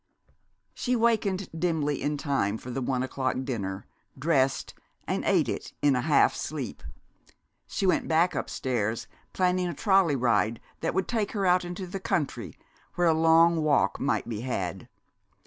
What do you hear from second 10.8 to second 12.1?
should take her out into the